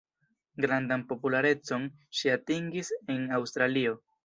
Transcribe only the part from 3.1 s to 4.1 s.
en Aŭstralio.